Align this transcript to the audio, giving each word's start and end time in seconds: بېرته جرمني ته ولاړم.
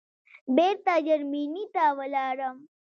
بېرته 0.55 0.93
جرمني 1.07 1.65
ته 1.73 1.83
ولاړم. 1.97 2.57